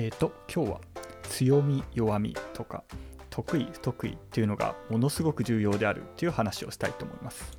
[0.00, 0.80] えーと今日は
[1.24, 2.84] 強み弱みとか
[3.30, 7.58] 得意不得意っていうのがものすごく重要であるっていう話をしたいと思います。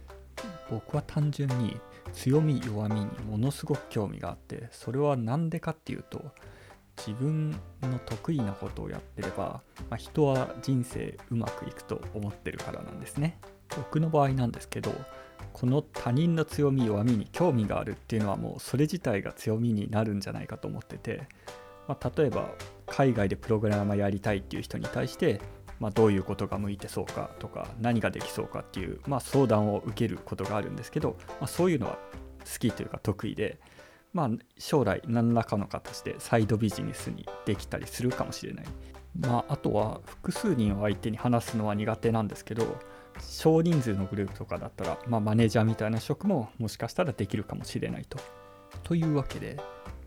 [0.72, 1.82] 僕は単純に
[2.14, 6.32] 強み弱みにものすごく興味があってそれは何でかっていうと
[6.96, 13.38] 自分の得意なことをやってれば、まあ、人は人生うまくいくと思ってるからなんですね。
[13.76, 14.94] 僕の場合なんですけど
[15.52, 21.28] この他人の強み弱みに興味があるっていうのはもうそれ自体が強みになるんじゃないかと思ってて、
[21.90, 22.52] まあ、例えば
[22.86, 25.42] 海外でプログラマーやりたいっていう人に対して、
[25.80, 31.98] まあ、どういうことが向いてそうかとか何ができそうかっていう、まあ、相談を受けることがあるんですけど、まあ、そういうのは
[32.46, 33.60] 好きというか得意で、
[34.14, 34.30] まあ、
[34.60, 38.66] 将来何らかの形でサイドビジネスにできたりするかもしれない、
[39.20, 42.78] まあ、あとは複数人を相手に話すのは苦手なんですけど
[43.20, 48.20] 少人数のグループとかだったら、まあ、マネージャーみたいな職ももしかしたらできるかもしれないと。
[48.84, 49.58] というわけで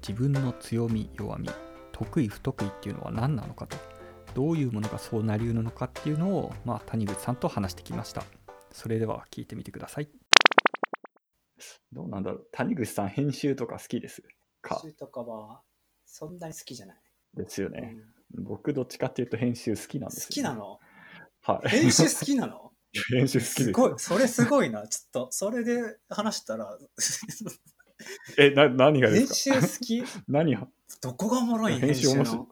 [0.06, 1.48] 自分の強み弱み
[1.92, 3.76] 得意不得意っていうのは何なのかと
[4.34, 8.24] どういうものがそうなりうるのかっていうのを、まあ、谷口さんと話してきました。
[8.70, 10.08] それでは聞いてみてください。
[11.92, 12.48] どうなんだろう。
[12.52, 14.22] 谷口さん編集とか好きです
[14.62, 14.80] か？
[14.82, 15.60] 編集とかは
[16.06, 16.96] そんなに好きじゃない。
[17.34, 17.96] ですよね、
[18.36, 18.44] うん。
[18.44, 20.78] 僕どっちかっていうと編集好きなんですよ、好きなの？
[21.42, 21.68] はい。
[21.68, 22.72] 編集好きなの？
[23.10, 23.64] 編集好きです。
[23.64, 24.86] すごい、それすごいな。
[24.86, 26.78] ちょっと、それで話したら、
[28.39, 29.61] えな何がで編すか？
[29.61, 30.05] 集好き？
[30.28, 30.69] 何が
[31.03, 31.77] どこがおもろい？
[31.77, 32.39] ん編編集集面白い。
[32.39, 32.48] の。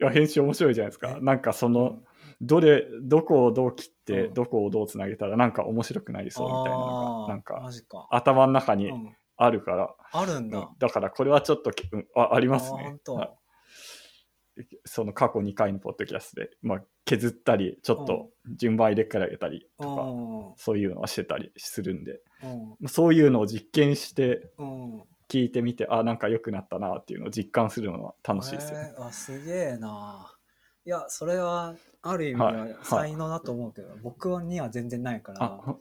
[0.00, 1.16] いや編集面白いじゃないですか。
[1.18, 1.20] え？
[1.20, 2.02] なんかその
[2.40, 4.34] どれどこをどう切って、うん。
[4.34, 7.68] どこをどうつなげたらなんか面白くなりそうみたいなのがなんか。
[8.10, 9.16] 頭の中にうん。
[9.42, 10.58] あるから、あるんだ。
[10.58, 10.68] うん。
[10.78, 11.70] だからこれはちょっと
[12.14, 12.98] あありますね。
[14.84, 20.54] その過去2回のポッドキャストで、まあ、削ったりちょっと順番入れからげたりとか、うん。
[20.56, 22.68] そういうのはしてたりするんでうん。
[22.70, 25.02] まあそういうのを実験してうん。
[25.28, 29.06] 聞いてみてあなんか良くなったなっていうのを実感するのは楽しいですよ、えー。
[29.06, 30.36] あすげえな。
[30.84, 32.54] いや、それはある意味はい。
[32.72, 35.76] は才能だと思うけど、僕には全然ないから、あ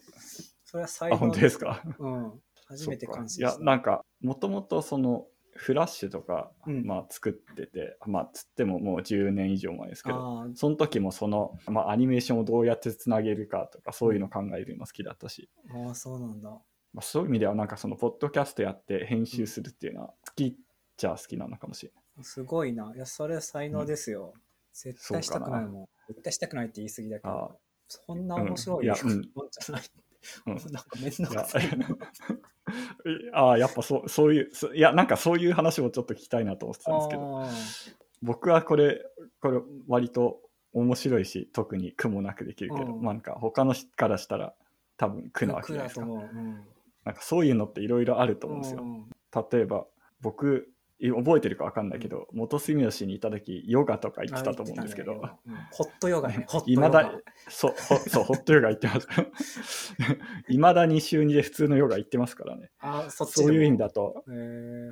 [0.66, 1.82] それは才あ能本当ですか？
[1.98, 2.32] うん。
[2.68, 5.26] 初めて感心いやなんかもともとその
[5.56, 16.50] フラッシュとか、うんまあ、作っててまあつってももう10年以上前ですけどその時もその、まあ、アニメーションをどうやってつなげるかとかそういうのを考えるの好きだったし、あー、そうなんだ。
[16.94, 20.54] まあ、そういう意味ではなんかそのポッドキャストやって編集するっていうのは好きっ
[20.98, 22.24] ちゃ好きなのかもしれない。
[22.24, 22.92] すごいな。
[22.96, 24.34] いや、それ才能ですよ。
[24.74, 25.86] 絶対したくないもん。
[26.08, 29.82] 絶対したくないって言い過ぎだけあど、そんな面白いうんいやうんじゃない。
[30.46, 30.56] うん。
[30.72, 31.78] なんかめんどいやくさい。
[31.78, 31.88] な。
[33.34, 37.42] ああやっぱそうそういうそいやなんかそういう話もちょっと聞きたいなと思ってたんですけど。
[37.42, 37.50] あ
[38.22, 39.02] 僕はこれ
[39.42, 40.42] これ割と
[40.74, 43.02] 面白いし特に苦もなくできるけど、うん。
[43.02, 44.54] まあなんか他の人からしたら
[44.98, 46.06] 多分苦ーなわけじゃないですか。
[46.06, 46.10] う。
[46.10, 46.68] うん。
[47.06, 49.10] なんかそういうのっていろいろあると思うんですよ、うん
[49.52, 49.86] 例えば
[50.22, 55.14] 僕い覚えてるか分かんないけど、元住吉にいた時ヨガとか行ってたと思うんですけど。
[55.14, 56.46] ねうんホットヨガね。
[56.50, 57.04] ホットいまヨガ。
[57.04, 57.12] だ
[57.48, 59.96] そうほそうホットヨガ行ってます。
[60.50, 62.70] いまだに週2で普通のヨガ行ってますからね。
[62.80, 63.88] あ、そそういう意味だ。
[63.88, 64.24] だと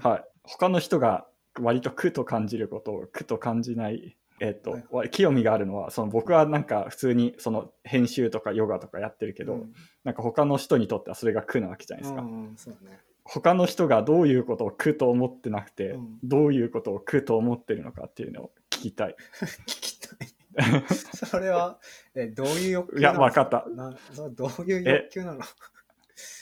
[0.01, 1.27] はい、他の人が
[1.59, 4.85] 割と苦と感じることを苦と感じない、えっとはい。
[4.91, 9.73] わ興味があるのはその僕はなんか普通にその編集とかヨガとかやってるけど、うん。
[10.03, 12.99] なんか他の人にとってはそれが苦なわけじゃないですか、うんうんそうだね。
[13.27, 16.19] 他の人がどういうことを苦と思ってなくて、うん。
[16.23, 19.15] どういうことを苦と思ってるのかっていうのを聞きたい。
[19.65, 20.27] 聞きたい。
[21.13, 21.79] それは、
[22.15, 23.65] え、どういう欲求いやなの分かった。
[23.69, 25.41] なそれどういう欲求なの？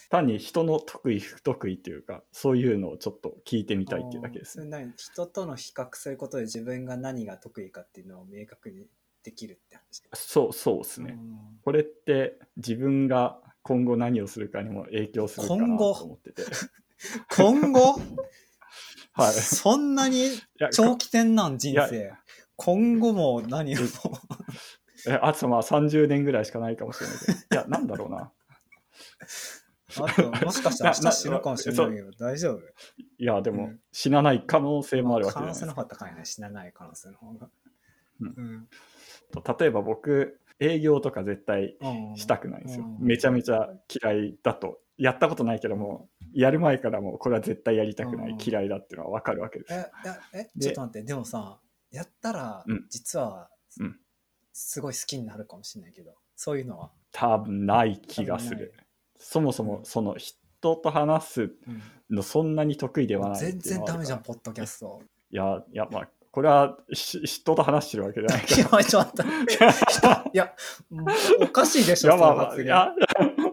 [0.10, 4.62] 単に人の得意不得意っていうかそういうのをちょっと聞いてみたいっていうだけです。
[4.98, 8.88] 人との比較することで自分が何が得意かっていうのを明確に
[9.24, 10.04] できるって話？
[10.14, 11.60] そうそうですね、うん。
[11.64, 15.96] これって自分が今後何をするかにも影響するかな今後？
[15.96, 16.44] と思ってて。
[17.36, 18.00] 今後？
[19.14, 19.34] はい。
[19.34, 20.30] そんなに
[20.72, 22.14] 長期戦なん人生。
[22.58, 23.80] 今後も何を？
[25.10, 27.34] えあとまあ30年ぐらいしかないかもしれないけど。
[27.34, 28.32] いやなんだろうな。
[29.98, 32.60] あともしかしたら明日死ぬかもしれないけど大丈夫？
[33.18, 33.80] いやでもうん。
[33.92, 35.74] 死なない可能性もあるわけじゃないですか。
[35.74, 37.50] 可能性の方が高いね死なない可能性の方が。
[38.22, 38.28] うん。
[38.28, 38.68] うん。
[39.60, 42.18] 例えば僕営業とか絶対うん。
[42.18, 43.06] したくないんですよ、うん。
[43.06, 43.70] めちゃめちゃ
[44.04, 44.80] 嫌いだと。
[44.98, 48.38] やったことないけどもやる前からもうこれは絶対やりたくない、うん。
[48.42, 49.74] 嫌いだっていうのは分かるわけです。
[49.74, 51.60] え、いやえ、でちょっと待って、でもさ、
[51.92, 53.50] やったらうん、実は
[53.80, 54.00] うん、
[54.54, 56.92] すごい好きになるかもしれないけど、そういうのは？
[57.12, 58.74] 多分ない気がする。
[59.18, 61.52] そもそもその人と話すうん
[62.10, 65.02] のそんなに得意ではない全然ダメじゃん、ポッドキャスト。
[65.32, 69.54] いやいやまあこれはし人と話してるわけじゃない かいや、ちょっと待って。
[70.34, 70.52] いや、
[71.40, 72.76] おかしいでしょ、 その発言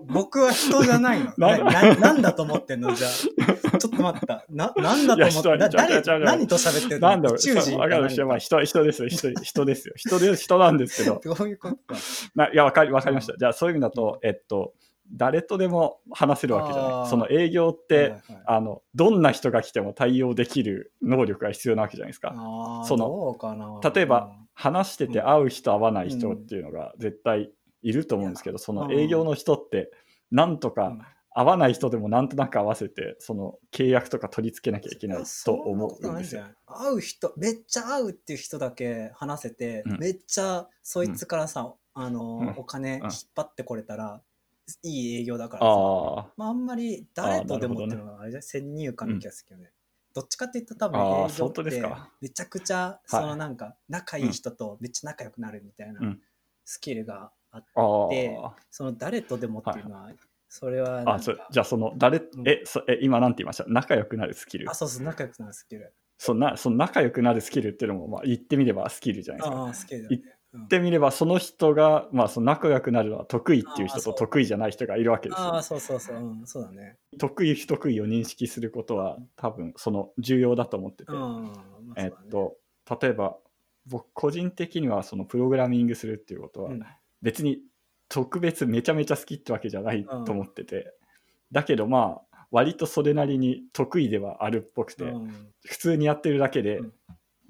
[0.09, 1.33] 僕は人じゃないの。
[1.39, 2.93] ななななんだと思ってんの？
[2.93, 3.79] じゃあ。
[3.79, 4.45] ちょっと待った。
[4.51, 7.09] な、なんだと思っていや人な誰何と喋ってるの？
[7.09, 9.95] なんだろう、宇宙人わかる人、まあ、人人ですよ、人人ですよ。
[9.97, 11.95] 人で人なんですけど、どういうことか。
[12.35, 13.37] ないや、わかりわかりました。
[13.39, 14.73] じゃあ、そういう意味だと、えっと、
[15.11, 17.11] 誰とでも話せるわけじゃない。
[17.11, 18.23] その営業って、はいはい。
[18.47, 22.31] あの、どんな人が来ても対応できる能力が必要なわけじゃないですか。
[22.87, 23.37] その
[23.95, 27.51] 例えば、話してて会う人会わない人っていうのが絶対
[27.83, 29.91] いると思うんですけど、その営業の人って、
[30.31, 31.03] なんとかうん。
[31.35, 36.43] 会わない人でもなんとなく合わせて、その契約とか取り付けなきゃいけないと思うんですよ。
[36.43, 36.47] よ。
[36.67, 39.99] 会う人、めっちゃ会うっていう人だけ話せて、うん。
[39.99, 42.49] めっちゃそいつからさ、あの、うん。
[42.59, 44.21] お金うん引っ張ってこれたら、
[44.83, 49.71] いい営業だからさ、ああ、まあ、あんまり誰とでもっていうのがあれじゃない先入観の気がするけどね。
[50.15, 51.63] どっちかって言ったら多分営業って
[52.21, 56.21] めちゃくちゃそのなんか仲いい人とめっちゃ仲良くなるみたいなうん。
[56.65, 57.65] スキルがあっ
[58.11, 58.39] て。
[58.71, 60.11] その誰とでもっていうのは、
[60.49, 62.49] それはあそじゃあその誰、うん。
[62.49, 63.65] えそえ今なんて言いました？
[63.69, 64.71] 仲良くなるスキル。
[64.71, 65.93] あ、そうそう、仲良くなるスキル。
[66.19, 69.57] そんなその仲良くなるスキルっていうのも、まあ、言ってみればスキルじゃないですか。
[69.57, 70.09] ああ、スキル。
[70.59, 76.97] ってみればその人が、まあ、その仲良くなるのは得意っていう人と得意じゃない人がいるわけですよああ、そうそうそう、うん、そうだね。
[77.19, 82.57] 得意不得意を認識することは多分その重要だと思ってて、うん、まあえっと
[83.01, 83.37] 例えば
[83.87, 86.83] 僕個人的にはそのプログラミングするっていうことはうん。
[87.23, 87.59] 別に
[88.09, 90.93] 特別めちゃめちゃ好きってわけじゃないと思ってて、
[91.51, 95.53] だけどまあ割とそれなりに得意ではあるっぽくて、うん。
[95.65, 96.93] 普通にやってるだけで、うん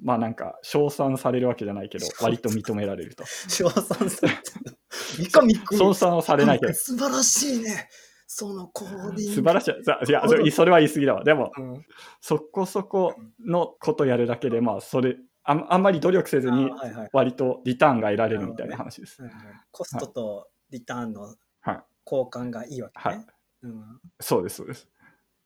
[0.03, 3.25] まあなんか称賛されるわけじゃないけど割と認められると。
[3.49, 4.79] 称賛されてる。
[4.91, 6.75] 三上君称賛はされないけど。
[6.75, 7.89] 素晴らしいね。
[8.27, 9.23] そのコーディング。
[9.23, 9.85] 素晴らしい。
[9.85, 10.23] さいや
[10.53, 11.25] それは言い過ぎだわ。
[11.25, 11.87] でもうん。
[12.21, 13.15] そこそこ
[13.47, 16.71] のことやるだけでまあそれあんあんまり努力せずに
[17.13, 21.23] 割とリターンが得られるみたいな話です、はいはいコストとリターンの
[21.61, 21.83] はい。
[22.05, 23.17] 交換がいいわけね。
[23.17, 23.27] はい。
[23.63, 24.01] うん。
[24.19, 24.89] そうですそうです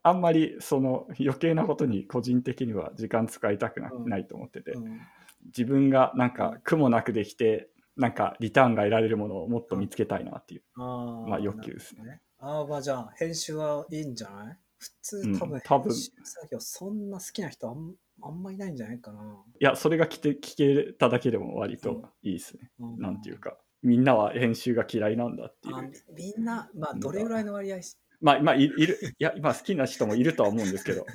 [0.09, 4.73] あんまりその余計なことに個人的には時間使いたくな,、いと思ってて。
[4.73, 5.01] うん。
[5.47, 12.21] 自分がなんか苦もなくできてなんかリターンが得られるものをもっと見つけたいなっていう、まあ欲求ですね。
[12.39, 14.59] ああ、まあじゃあ、編集はいいんじゃない？
[14.79, 19.21] 普通うん多分、編集作業そんな好きな人あんあんまいないんじゃないかな。
[19.61, 23.57] いやそれが来て聞けただけでも割といいですね、うなんていうか。
[23.83, 25.83] みんなは編集が嫌いなんだっていあう。
[26.17, 31.07] みみんな、まあ、どれぐらいの割合しまあまあい いるいや今好きな人もいるとは思うんですけど。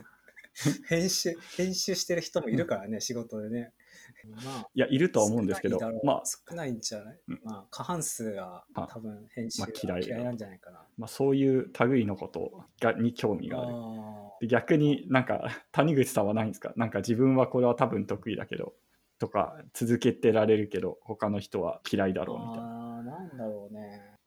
[0.90, 3.74] 編集、編集してる人もいるからね、仕事でね。
[4.46, 5.80] まあ、いやいるとは思うんですけど。
[6.04, 7.42] まあ少ないんじゃない、うん。
[7.44, 10.86] まあ、過半数があ多分編集が嫌いなんじゃないかな。
[10.98, 13.66] まあ、そういう類のことがに興味があ
[14.42, 14.48] る。
[14.48, 16.74] 逆になんか谷口さんはないんですか？
[16.76, 18.74] なんか自分はこれは多分得意だけど
[19.20, 22.98] とか続けてられるけど他の人は嫌いだーろうみたいな。
[22.98, 23.81] あー、なんだろうね。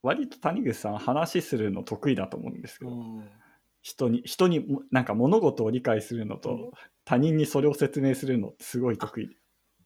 [0.04, 3.28] 割と谷口さん話するの得意だと思うんですけど、うん。
[3.80, 6.70] 人に人にもなんか物事を理解するのと、うん。
[7.06, 9.36] 他人にそれを説明するのってすごい得意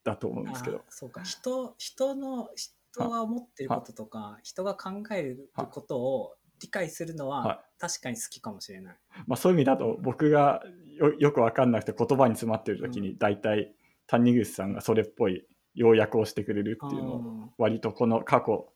[0.03, 0.79] だと思うんですけど。
[0.79, 1.23] あそうか。
[1.23, 8.97] 人人の人が思ってることとか人が考えることを理解するのはは確かに好きかもしれない。
[9.29, 10.65] まあ、そういう意味だと僕が
[10.97, 13.73] よよく分かんなくて言葉に詰まってる時に大体
[14.09, 17.51] 谷口さんがそれっぽい要約をしてくれるっていうのをうん。
[17.57, 18.73] 割とこの過去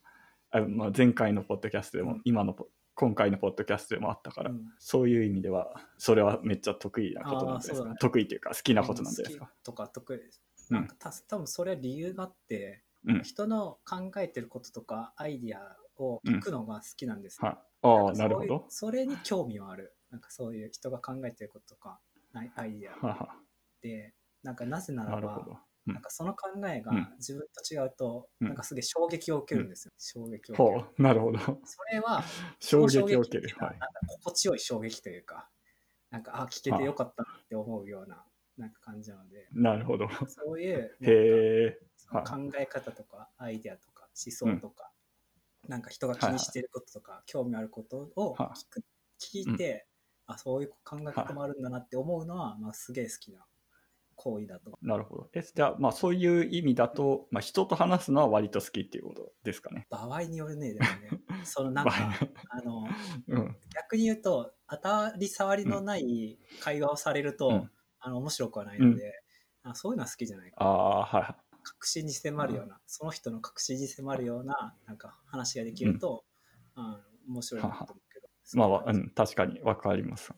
[0.52, 9.46] あまあ前回のポッドキャストでも、うん今のポ今回のポッドキャストでもあったから、うんそういう意味ではそれはめっちゃ得意なことなんですか、ね得意というか好きなことなんですか？
[9.46, 9.50] 好。
[9.50, 10.42] きとか得意です。
[10.70, 17.48] うんなんかた多分それは理由があって、うん人の考えてることとかアイディアを聞くのが好きなんですよ。
[17.48, 18.66] はい、ああなるほど。
[18.68, 19.94] それに興味はある。
[20.10, 21.98] なんかそういう人が考えてることとか
[22.34, 23.28] アイディア
[23.80, 27.08] で、なんかなぜならばなんかその考えがうん。
[27.18, 28.48] 自分と違うと、うん。
[28.48, 29.92] なんかすげえ衝撃を受けるんですよ。
[29.98, 31.02] 衝撃を受ける。
[31.02, 31.38] なるほど。
[31.38, 32.22] それは、
[32.60, 33.54] 衝撃を受ける。
[33.58, 33.66] は。
[33.66, 33.78] はい。
[33.78, 35.50] なんか心地よい衝撃というか、
[36.10, 38.24] なんか、あ、聞けてよかったなって思うような、
[38.56, 40.08] なんか感じなので、なるほど。
[40.28, 41.78] そういう、へ
[42.10, 44.92] 考え方とか、アイデアとか、思想とか、
[45.68, 48.84] なんか人が気にしてることとか、興味あることをは聞く
[49.18, 49.86] 聞いて、
[50.26, 53.46] あ、そういう考え方もあるんだなって思うのは、まあ、すげえ好きな
[54.22, 54.78] 行為だと。
[54.82, 55.28] なるほど。
[55.34, 59.86] えじゃあ、まあ、そういう意味だと、まあ、人と話すのは割と好きっていうことですかね。
[59.90, 61.20] 場合によるね、でもね。
[61.44, 61.92] そのなんか、
[62.50, 62.84] あの、
[63.26, 63.56] うん。
[63.74, 67.70] 逆に言うと、当たり障りのない会話をされると、うん
[68.04, 69.22] あの面白くはないので、
[69.62, 71.36] あそういうのは好きじゃないかああ、はい。
[71.62, 76.24] 確信に迫るような、その人の確信に迫るようななんか話ができると、
[76.74, 78.28] あ面白いなと思うけど。
[78.54, 80.32] まあわ、そうういうん確かに分かります。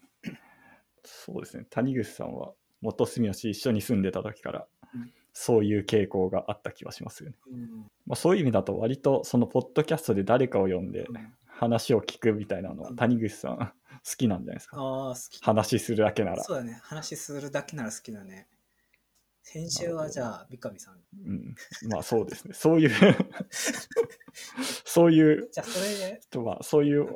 [1.04, 1.66] そうですね。
[1.70, 2.52] 谷口さんは
[2.84, 7.36] 元住吉一緒に住んでた時からうん、そういう傾向があった気はしますよね。
[7.50, 13.72] うんまあ、そういう意味だと、割とそのポッドキャストで誰かを呼んでうん話を聞くみたいなのは谷口さん好
[14.16, 14.76] きなんじゃないですか？
[14.76, 15.38] ああ、好き。
[15.40, 16.42] 話するだけなら。
[16.42, 16.80] そうだね。
[16.82, 18.48] 話するだけなら好きだね。
[19.46, 20.94] 先週はじゃあ、三上さん。
[21.26, 21.54] うん、
[21.90, 22.54] まあそうですね。
[22.54, 22.90] そういう
[24.84, 27.06] そういうじゃあ、それで、とまあそういう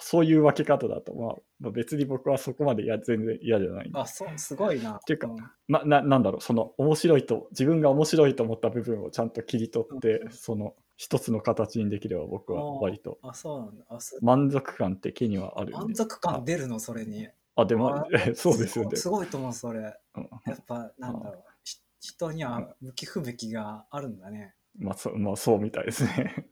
[0.00, 5.00] そういう分け方だと、まあ、まあ別に僕はそこまでいや全然嫌じゃないあ、そう、すごいな。
[5.06, 5.36] ていうかん
[5.68, 13.84] まななんだろうその面白いと自分が面白いと思った部分をちゃんと切り取って、うんその一つの形にできれば僕は割とあ、そうなんだ。
[14.20, 17.28] 満足感的にはある満足感出るの、それに。
[17.60, 19.80] あでもあ そうですよねすごいと思う、それ。
[20.14, 21.44] うんやっぱ、なんだろう。
[21.64, 24.54] ひ人には向き不向きがあるんだね。
[24.78, 26.46] まあそまあそうみたいですね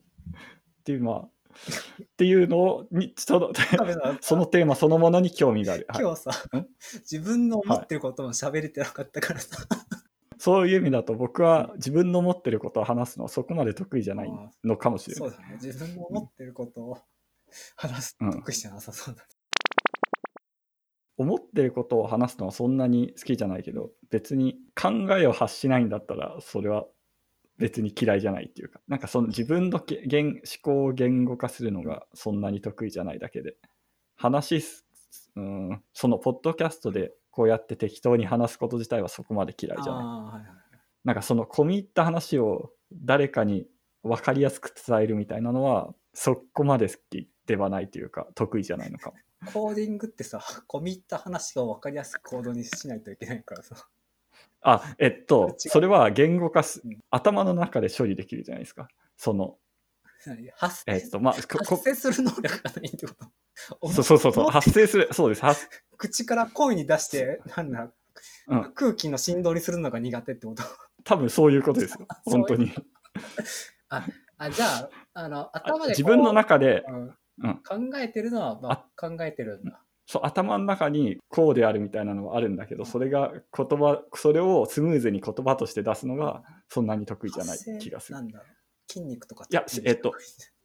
[0.81, 3.53] っていうまあっていうのをにその
[4.21, 6.67] そのテーマそのものに興味がある、はい今日さん、
[7.01, 9.59] 自分の思ってることも喋れてなかったからさ。
[10.39, 14.33] そういう意味だと僕は自分の持ってることを話すのはそこまで得意じゃない
[14.65, 15.31] のかもしれない。
[15.31, 15.59] そうだね。
[15.63, 16.99] 自分の思ってることを
[17.77, 19.36] 話すうん得意じゃなさそうだね。
[21.19, 26.85] 思ってることを話すのはそんなに好きじゃないけど別に考えを発しないんだったらそれは
[27.59, 33.57] 別に嫌いじゃないっていうかなんかその自分のけ言思考を言語化するのがそんなに得意じゃないだけで
[34.15, 34.87] 話す
[35.37, 40.05] うんそのポッドキャストでこうやって適当に話すこと自体はそこまで嫌いじゃない。
[40.05, 40.79] はいはい。
[41.05, 43.67] なんかその込み入った話を誰かに
[44.03, 49.17] 分かりやすく伝えるみたいなのはそこまで好きではないというか得意じゃないのかも。
[49.53, 50.39] コーディングってさ、
[50.69, 53.89] 込み入った話を分かりやすくコードにしないといけないからさ。
[54.63, 56.99] あえっとそれは言語化すうん。
[57.11, 58.89] 頭の中で処理できるじゃないですか。
[59.17, 59.59] その
[60.57, 63.89] 発生えっとまあ発生する能力がないってこと？
[63.93, 64.51] そうそうそうそう。
[64.51, 65.41] 発生するそうです。
[65.43, 67.93] 発口から声に出して、なんだ、
[68.49, 68.73] うん。
[68.73, 70.63] 空気の振動にするのが苦手ってこと？
[71.05, 72.07] 多分そういうことですよ。
[72.25, 72.73] 本当に。
[73.89, 79.81] あ、じゃあ、あの、頭で自分の中でうんうん考えてるのは、まあ、考えてるんだ。
[80.07, 88.23] そう頭の中にこうであるみたいなのはあるんだけどそれが言葉それをスムーズに言葉として出すのがそんなに得意じゃない気がするな。
[88.23, 88.93] んだろう。
[88.93, 90.13] 筋肉とかいやえっと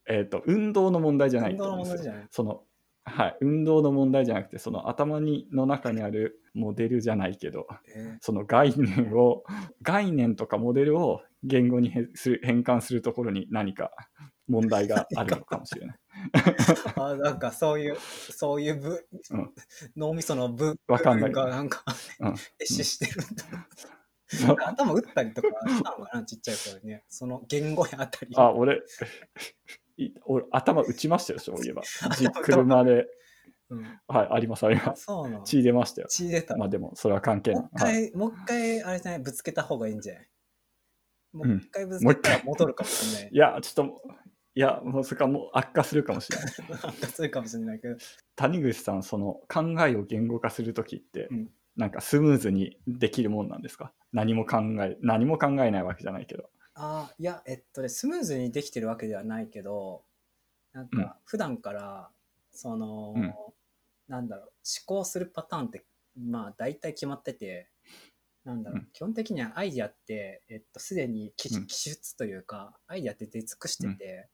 [0.07, 1.71] えっ、と、運動の問題じゃない運動。
[1.71, 2.27] の問題じゃない。
[2.31, 2.63] その、
[3.03, 9.43] はい、運動の問題じゃなくて、その頭にの中にあるモデルじゃないけど、えその概念を、
[9.81, 12.09] 概念とかモデルを言語に変
[12.63, 13.91] 換するところに何か
[14.47, 15.97] 問題があるのかもしれない。
[16.33, 19.53] ー、あなんかそういう、そういう部、うん
[19.95, 21.83] 脳みその部わかんないがなんか、
[22.19, 23.67] うん壊死してるんだ。
[24.67, 27.03] 頭打ったりとかしたのかな、ちっちゃい頃にね。
[27.09, 28.33] その言語やあたり。
[28.37, 28.81] あ、俺、
[29.97, 31.81] い俺頭打ちましたよ、そういえば。
[32.17, 33.07] じ車で、
[33.69, 35.03] うん、はい、あります、ありあます。
[35.03, 35.43] そうなの。
[35.43, 36.07] 血出ましたよ。
[36.09, 36.55] 血出た。
[36.57, 37.93] まあでも、それは関係もない。
[37.93, 40.27] はい、う一回、もう一回、あれじゃない、ぶつけた方がいいんじゃない？
[41.33, 43.37] もう一回ぶつけたら戻るかもしれないい。
[43.37, 44.01] や、ちょっと、
[44.53, 46.81] いや、もうそれかもう悪化するかもしれない。
[46.83, 47.95] なんかそういうかもしれないけど。
[48.35, 51.49] 谷口さんその考えを言語化するときって、うん。
[51.77, 53.93] なんかスムーズにできるもんなんですか？
[54.11, 56.49] 何も考え何も考えないわけじゃないけど。
[56.73, 60.03] ああ、いや、えっとね、スムーズにできてるわけではないけど、
[60.73, 61.01] なんうん。
[61.01, 62.09] か、普段から、
[62.51, 63.33] その、うん。
[64.07, 64.53] なんだろう、思
[64.85, 65.85] 考するパターンって、
[66.17, 67.69] まあ、大体決まってて、
[68.43, 68.87] なんだろう、うん。
[68.91, 71.67] 基本的にはアイディアって、えっと、すでに記うん。
[71.67, 74.29] 記述というか、アイディアって出尽くしてて、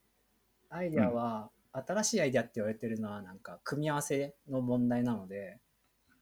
[0.69, 5.59] アイディアは、新しいアイディアって言われてるのは、なんか、組み合わせの問題なので、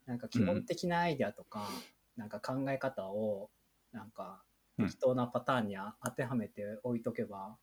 [0.06, 1.68] なんか、基本的なアイディアとか、
[2.16, 3.50] なんか考え方を、
[3.92, 7.56] なんか、うん適当なパターンにあ当てはめて置いとけば、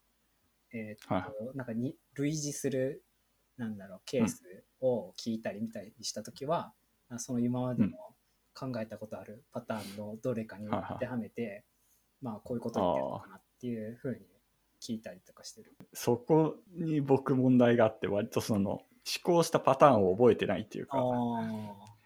[0.72, 1.56] えーっとはい。
[1.56, 3.04] なんかに類似する
[3.58, 4.42] なんだろうケース
[4.80, 6.72] を聞いたり見たりしたときは、
[7.10, 7.90] あその今までの
[8.54, 11.64] 考えたことあるパターンのどれかに当てはめて、
[12.20, 14.26] まあこういうこと言ってるのかなっていうふうに
[14.82, 15.76] 聞いたりとかしてる。
[15.92, 18.82] そこに僕問題があって割とその思
[19.22, 20.96] 考したパターンを覚えてないっていうか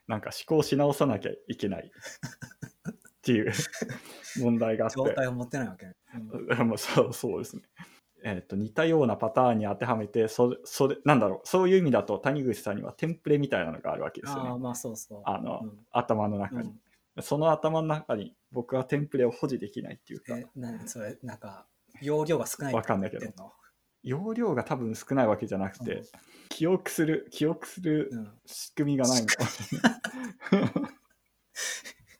[0.06, 1.90] なんか思考し直さなきゃいけない。
[1.90, 2.92] っ
[3.26, 3.52] ていう。
[4.40, 4.97] 問題があって。
[4.97, 5.97] 状態を持ってないわけね。
[6.14, 6.68] うん。
[6.68, 7.62] ま あそうそうですね。
[8.23, 11.40] えっと似たようなパターンに当てはめてそれそれなんだろう。
[11.49, 14.50] そういう意味だと谷口さんにはテンプレみたいなのがあるわけですよね。
[14.50, 15.23] ああまあそうそう。
[15.25, 15.87] あのうん。
[15.90, 16.71] 頭の中に、
[17.16, 17.23] うん。
[17.23, 20.38] その頭の中に僕はテンプレを保持できないっていうか。
[20.38, 21.66] え、なそれなんか
[22.00, 23.53] 容量が少ないわかんないけど。
[24.03, 26.05] 容量が多分少ないわけじゃなくて、うん。
[26.49, 28.11] 記憶する記憶する
[28.47, 29.26] 仕組みがないの。
[29.26, 30.00] かもしれない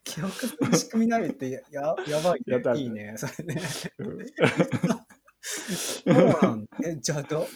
[0.03, 2.81] 記憶する仕組みないってやややばいね。
[2.81, 3.15] いいね。
[3.17, 3.61] それね。
[3.99, 4.17] うん。
[5.41, 7.47] そうなんえ、じゃあど、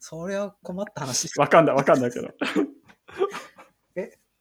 [0.00, 1.28] それは困った話。
[1.38, 2.28] わかんないわかんないけど。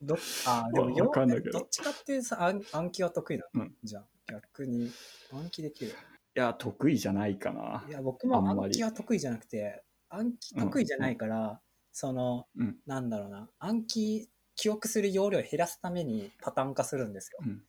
[0.01, 1.59] どあでもわわかんないけど。
[1.59, 3.75] どっちかっていうさ暗暗記は得意なの、うん。
[3.83, 4.91] じゃあ逆に
[5.31, 5.93] 暗記できる。
[6.35, 7.85] いや得意じゃないかな。
[7.87, 11.61] いや、僕も暗記は得意じゃなくて、暗記得意じゃないから、
[11.93, 12.75] その、うん。
[12.85, 17.39] なんだろうな、暗記、記憶する容量を減らすためにパターン化するんですよ。
[17.41, 17.63] うん。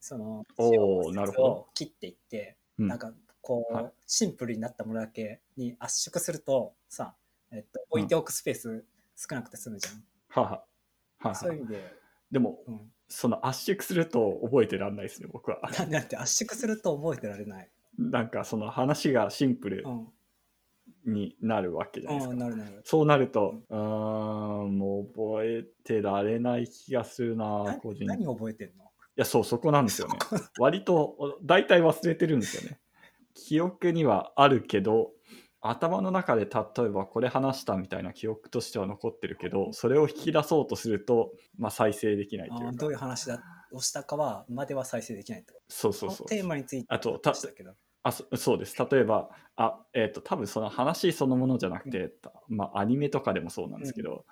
[0.00, 1.48] その、おなるほど。
[1.52, 2.88] を切っていって、うん。
[2.88, 3.92] なんか、こう、はい。
[4.06, 7.16] シンプルになったものだけに圧縮すると、さ、
[7.50, 8.84] えっと、置いておくスペース
[9.16, 10.04] 少なくて済むじゃん。
[10.28, 10.64] はは。
[11.20, 11.94] ははそういう意味で、
[12.30, 12.92] でもうん。
[13.08, 15.60] その圧縮すると覚えてらんないですね僕は。
[15.78, 17.70] なんでだって圧縮すると覚えてられない。
[17.98, 20.08] なんかその話がシンプルうん。
[21.04, 22.82] になるわけじゃないですか、うん、なるなる。
[22.84, 28.06] そうなるとうーんもう覚えてられない気がするなな個人。
[28.06, 28.84] 何い覚えてんの？
[29.14, 30.18] やそうそこなんですよね。
[30.58, 32.78] 割と大体忘れてるんですよね。
[33.34, 35.12] 記憶にはあるけど
[35.70, 42.72] 頭の中で例えばこれ話したみたいな記憶としては残ってるけどそれを引き出そうとすると、まあ、再生できないというか。
[42.72, 43.42] どういう話だ
[43.72, 45.54] をしたかは、までは再生できないと？
[45.68, 47.32] そうそうそうテーマについてあとた。
[48.02, 48.76] あそそうです。
[48.78, 52.12] 例えばあ、えー、と多分その話そのものじゃなくて、
[52.48, 54.24] まあ、アニメとかでもそうなんですけど、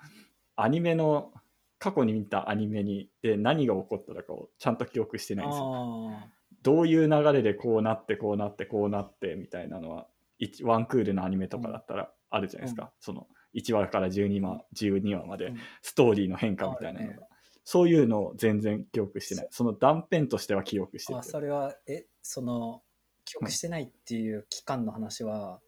[0.55, 1.33] アニメの
[1.81, 6.11] 過去に見たアニメにで何が起こったのかをちゃんと記憶してないんですよ。
[6.13, 6.29] あ
[6.63, 10.14] どういう流れでこうなってこうなってこうなってみたいなのは一
[10.63, 15.59] ワンクールのアニメとかだったらあるじゃないですか、その1話から 12, 話12話までうん。
[15.83, 17.27] ストーリーの変化みたいなのが、あるね。
[17.65, 19.49] そういうのを全然記憶してない。
[19.51, 21.21] その断片としては記憶してーる。
[21.21, 22.83] あそれは、え、その、
[23.25, 25.61] 記憶してないっていう期間の話は、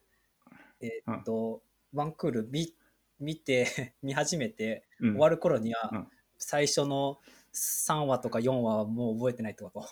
[0.80, 1.62] えーっと、
[1.94, 2.74] ワンクール見
[3.18, 5.10] 見て、 見始めて、うん。
[5.12, 6.08] 終わる頃には、うん。
[6.38, 7.18] 最初の
[7.54, 9.82] 3話とか4話はもう覚えてないってこと？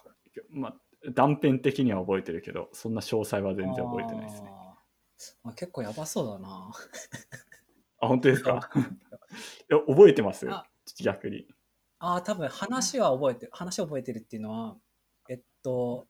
[0.50, 0.74] まあ、
[1.14, 4.50] 断片的には覚えてるけどそんな詳細は全然覚えてないですね
[5.44, 6.70] あ結構やばそうだな。
[8.00, 8.70] あ本当ですか？
[9.70, 10.66] いや覚えてますあ。
[11.00, 11.46] 逆に。
[11.98, 13.52] ああ、多分話は覚えてる。
[13.54, 14.76] 話を覚えてるっていうのは、
[15.28, 16.06] えっと、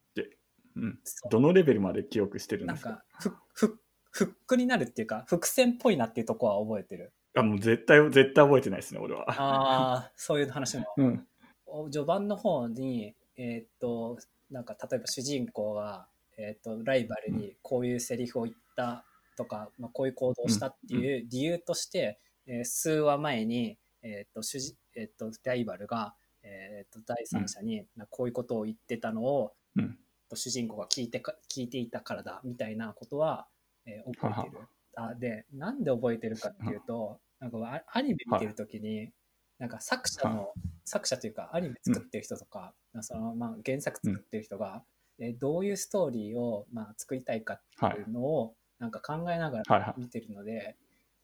[0.76, 0.98] うん。
[1.30, 2.90] どのレベルまで記憶してるんですか？
[2.90, 3.80] なんかふふ
[4.10, 7.12] フックになるっていうか伏線っぽいなっていうとこは覚えてる。
[7.36, 9.24] あもう絶対絶対覚えてないですね俺は。
[9.30, 10.86] ああそういう話も。
[10.96, 11.28] うん。
[11.66, 14.18] お序盤の方にえーっと
[14.50, 19.04] なんか例えば主人公が、えーっとライバルにこういうセリフを言った
[19.36, 29.98] とか、まあ、こういう行動をしたっていう理由として、えー数話前に、えーっと主人えーっとライバルが、えーっと第三者に、なこういうことを言ってたのを、うん。
[30.36, 33.46] 主人公が聞いてか聞いていたからだみたいなことは、
[33.86, 34.62] えー覚えてる。
[34.96, 37.58] あでなんで覚えてるかっていうと、なんか
[37.92, 39.10] アアニメ見てるときに、
[39.58, 40.52] なんか作者の、
[40.84, 44.84] 作者というかアニメ作ってる人とか、そのまあ、原作作ってる人が、
[45.18, 47.60] えーどういうストーリーを、まあ、作りたいかっ
[47.92, 50.76] ていうのを、なんか考えながはいらはい見てるので、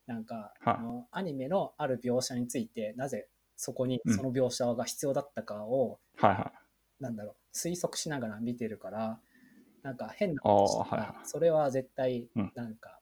[0.07, 9.19] なんか、はいあのアニメのある描写についてなぜそこにうんその描写が必要だったかを、はいはいなんだろう推測しながら見てるから
[9.83, 12.99] なんか変なあー話とかはいはいそれは絶対うんなんか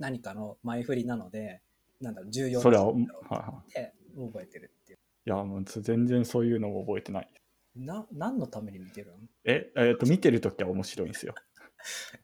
[0.00, 1.60] 何かの前振りなので、
[2.00, 4.98] なんだろう重要なんだろって覚えてるっていう。
[4.98, 5.30] い。
[5.30, 7.28] いや、もう全然そういうのを覚えてない。
[7.76, 9.16] な何のために見てるの？
[9.44, 11.34] え、えっ、と、見てるときは面白いんですよ。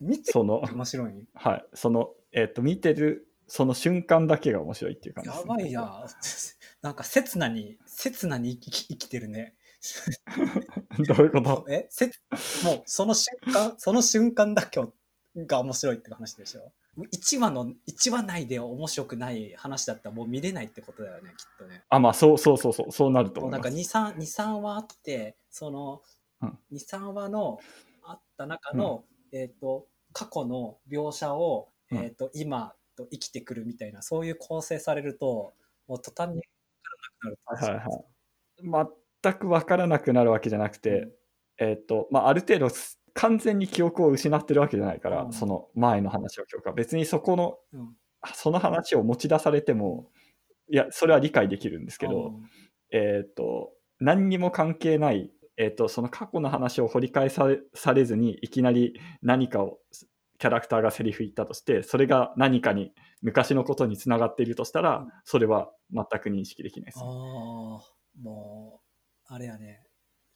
[0.00, 1.28] 見てその、面白い？
[1.34, 1.66] はい。
[1.74, 6.06] その、えっ、と、見てる、その瞬間だけが面白いっていう感じです、やばいな。
[6.82, 9.54] なんか刹那に、刹那に生き生きてるね。
[11.08, 11.66] どういうこと？
[11.68, 11.86] え？
[11.90, 12.06] せ
[12.64, 14.80] もうその瞬間、その瞬間だけ
[15.36, 21.82] が面白いって話でしょ？1話の、1話内で面白くない話だったらもう見れないってことだよね、きっとね。
[21.88, 23.96] あ、まあ、そうそうそうそう、そうなるともうなんか思います。
[23.96, 26.02] 2、3、2、3話あって、その、
[26.42, 27.58] うん2、3話の
[28.04, 31.98] あった中の、えっ、と、過去の描写を、うん。
[31.98, 35.54] えっ、と、今と生きてくるみたいな、そういう構成されると、
[35.88, 36.42] もう途端に分
[36.82, 37.76] からなくなる。
[37.76, 38.92] はいはい。
[39.22, 41.08] 全く分からなくなるわけじゃなくて、
[41.58, 45.32] えっ、と、まあ、ある程度す、完全に記憶を失ってるわけじゃないから、うん。
[45.32, 46.74] その前の話を記憶は。
[46.74, 47.96] 別にそこのうん。
[48.34, 50.08] その話を持ち出されても
[50.70, 52.48] いやそれは理解できるんですけど、うん。
[52.92, 59.78] えっ、と何にも関係ない、えー、とその過去の話を掘り返されされずにいきなり何かを
[60.38, 65.08] キャラクターがセリフ言ったとしてそれが何かに昔のことにつながっているとしたら、うん。
[65.24, 66.98] それは全く認識できないです。
[66.98, 67.06] ああ、
[68.20, 68.80] も
[69.30, 69.84] う、あれやね、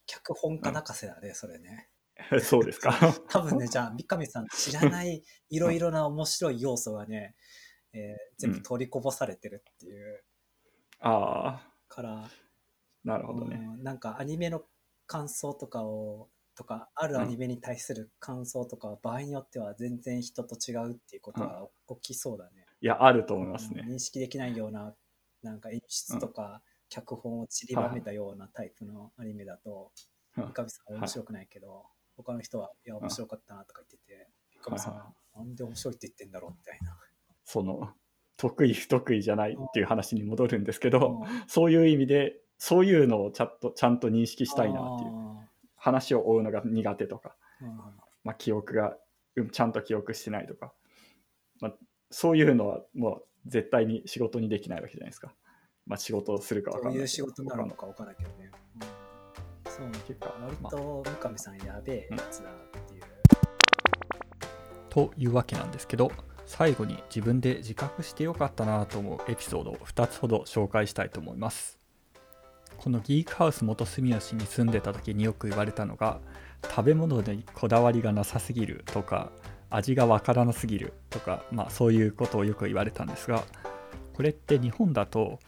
[0.07, 1.88] 脚本家泣かせだね、それね。
[2.40, 2.94] そうですか。
[3.29, 7.35] 多分ね、じゃあ、三上さん知らないいろいろな面白い要素がね、
[7.92, 8.02] えー
[8.38, 10.22] 全部取りこぼされてるっていう。
[11.00, 12.29] ああから、
[13.05, 14.64] なるほどね、うんなんかアニメの
[15.06, 21.68] 感想とかを、とか、あるアニメに対する感想とかは、場合によっては全然人と違うっていうことが
[22.00, 22.64] 起きそうだね。
[22.80, 24.94] いやあると思いますね、うん認識できないような、
[25.42, 29.90] なんか演出とか、脚本を散りばめたようなタイプのアニメだと、
[30.36, 34.28] うん三上さんは面白くないけど、他の人は、いや、面白かったなとか言ってて、
[34.62, 36.96] 三上さんは、なんで面白いって言ってんだろうみたいな。
[37.44, 37.90] その
[38.36, 41.44] 得意不得意じゃないっていう話に戻るんですけど、うん。
[41.46, 45.36] そういう意味でそういうのをちゃんとちゃんと認識したいなっていう。
[45.86, 47.36] 話を追うのが苦手とか、
[48.24, 48.96] まあ、記憶が
[49.36, 50.72] うんちゃんと記憶してないとか、
[51.60, 51.74] まあ、
[52.10, 55.32] そういうのはもう絶対に仕事にできないわけじゃないですか。
[55.86, 56.98] まあ、仕事をするかわかないけど。
[56.98, 58.50] どうんいう仕事になるのか分からないけどね。
[59.66, 60.70] うん、そうっていうか割まあ。
[60.72, 62.54] と三上さんやべえやつだっ
[62.88, 63.02] ていう。
[64.90, 66.10] というわけなんですけど
[66.46, 71.75] 最後に自分で自覚してよかったなと思うエピソードを2つほど紹介したいと思います
[72.78, 76.20] このギークハウス元住吉に住んでた時によく言われたのが
[76.62, 79.30] 食べ物にこだわりがなさすぎるとか
[79.70, 83.44] 味がわからなすぎるとか、まあ、そういうことをよく言われたんですが
[84.14, 85.38] これって日本だと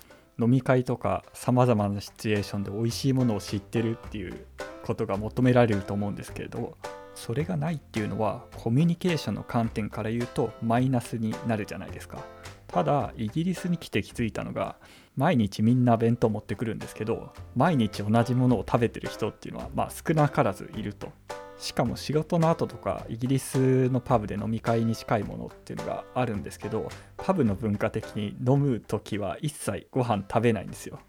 [0.40, 4.46] 飲み会とかさまざまなシチュエーションで美味しいものを知ってるっていう
[4.84, 6.76] ことが求められると思うんですけれど
[7.14, 12.24] それがないっていうのはコミュニケーションの観点から言うとマイナスになるじゃないですか。
[12.68, 14.76] ただイギリスに来て気づいたのが
[15.16, 21.12] 毎日みんな弁当持ってくるんですけど毎日同じものを食べてる人っていうのはまあ少なからずいると。
[21.58, 31.00] しかも仕事の後とかイギリスのパブで飲み会に近いものっていうのがあるんですけどパブの文化的に飲む時は一切ご飯食べないんですよ。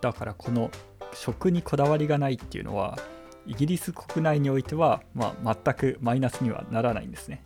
[0.00, 0.70] だからこの
[1.12, 2.98] 食にこだわりがないっていうのは
[3.46, 7.42] イギリス国内においては、まあ、全くマイナスにはならないんですね。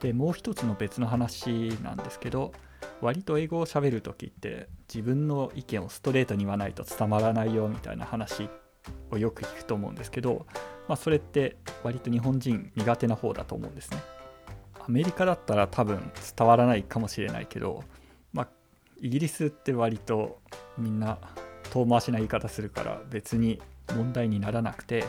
[0.00, 2.52] でもう一つの別の話なんですけど
[3.00, 8.48] 割と英語を喋る時って自分の意見をストレートに言わないと伝わらないよみたいな話
[9.10, 10.46] をよく聞くと思うんですけど、
[10.88, 13.98] まあ、それって割と日本人苦手な方だと思うんですね。
[14.86, 17.84] アメリカだったら多分伝わらないかもしれないけど、
[18.32, 18.48] まあ、
[19.00, 20.40] イギリスって割と
[20.76, 21.18] みんな
[21.70, 23.60] 遠回しな言い方するから別に
[23.96, 25.04] 問題にならなくて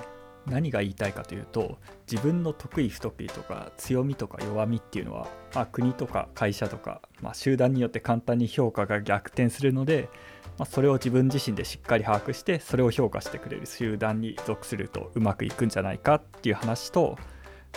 [0.48, 1.78] 何が言いたいかというと
[2.12, 10.10] 自分の得意不得意とか強みとか弱みっていうのは、まあ、国とか会社とか、まあ、集団によって簡単に評価が逆転するので、
[10.58, 17.18] まあ、それを自分自身でしっかり把握してそれを評価してくれる集団に属するとうまくいくんじゃないかっていう話と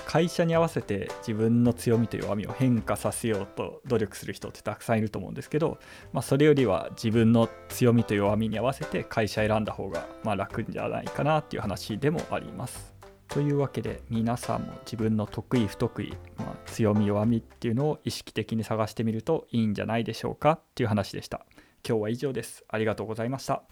[0.07, 5.79] 会社に合わせて自分の強みと弱みを変化させようと努力する人ってたくさんいると思うんですけど、
[6.13, 12.95] まあ、それよりは自分の強みと弱みに合わせて会社選んだ方がまあ楽じゃないかなっていう話でもあります。
[13.29, 21.45] というわけで皆さんも自分の得意不得意、まあ、強み弱みっていうのを意識的に探してみるといいんじゃないでしょうかっていう話でした。
[21.87, 22.65] 今日は以上です。
[22.69, 23.63] ありがとうございました。